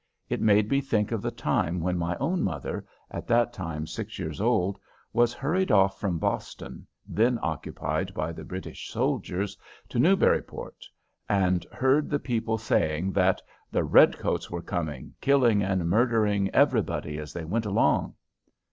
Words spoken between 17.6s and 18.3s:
along."